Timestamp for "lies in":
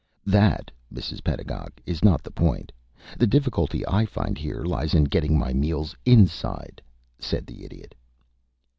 4.63-5.03